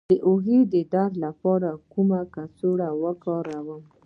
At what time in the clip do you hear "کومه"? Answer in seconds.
1.93-2.21